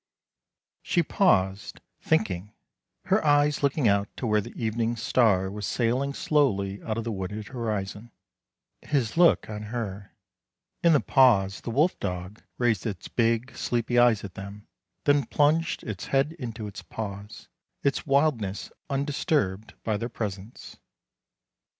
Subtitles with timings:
[0.81, 2.53] She paused, thinking,
[3.05, 7.11] her eyes looking out to where the Evening Star was sailing slowly out of the
[7.11, 8.11] wooded 358 THE LANE
[8.81, 10.15] THAT HAD NO TURNING horizon, his look on her.
[10.81, 14.65] In the pause the wolf dog raised its big, sleepy eyes at them,
[15.03, 17.47] then plunged its head into its paws,
[17.83, 20.77] its wildness undisturbed by their presence.